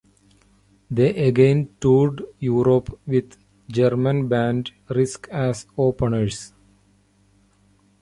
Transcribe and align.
They 0.89 1.13
again 1.27 1.75
toured 1.79 2.23
Europe 2.39 2.99
with 3.05 3.37
German 3.69 4.27
band 4.27 4.71
Risk 4.89 5.29
as 5.29 5.67
openers. 5.77 6.53